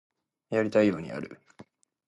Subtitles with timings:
[0.49, 1.39] やりたいようにやる